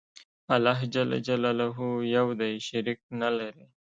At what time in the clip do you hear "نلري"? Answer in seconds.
3.19-3.65